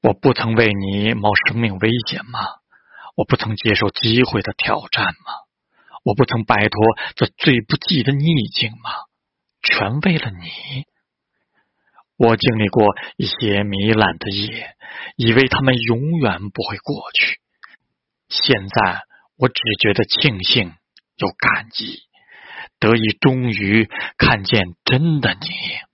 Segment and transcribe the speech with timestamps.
[0.00, 2.40] 我不曾为你冒生命危险吗？
[3.16, 5.32] 我不曾接受机会的挑战吗？
[6.04, 6.80] 我不曾摆脱
[7.16, 8.90] 这最不济的逆境吗？
[9.60, 10.86] 全为了你。
[12.16, 14.76] 我经历过一些糜烂的夜，
[15.16, 17.40] 以为他们永远不会过去。
[18.28, 19.02] 现在
[19.36, 20.74] 我只觉得庆幸
[21.16, 22.07] 又感激，
[22.78, 25.87] 得以终于看见真的你。